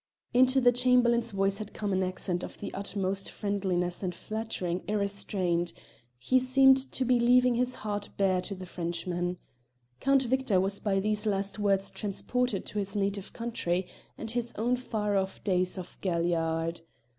Into 0.33 0.59
the 0.59 0.71
Chamberlain's 0.71 1.29
voice 1.29 1.59
had 1.59 1.75
come 1.75 1.93
an 1.93 2.01
accent 2.01 2.41
of 2.43 2.57
the 2.57 2.73
utmost 2.73 3.29
friendliness 3.29 4.01
and 4.01 4.15
flattering 4.15 4.83
ir 4.87 4.97
restraint; 4.97 5.73
he 6.17 6.39
seemed 6.39 6.91
to 6.91 7.05
be 7.05 7.19
leaving 7.19 7.53
his 7.53 7.75
heart 7.75 8.09
bare 8.17 8.41
to 8.41 8.55
the 8.55 8.65
Frenchman. 8.65 9.37
Count 9.99 10.23
Victor 10.23 10.59
was 10.59 10.79
by 10.79 10.99
these 10.99 11.27
last 11.27 11.59
words 11.59 11.91
transported 11.91 12.65
to 12.65 12.79
his 12.79 12.95
native 12.95 13.31
city, 13.43 13.85
and 14.17 14.31
his 14.31 14.55
own 14.57 14.75
far 14.75 15.15
off 15.15 15.43
days 15.43 15.77
of 15.77 16.01
galliard. 16.01 16.81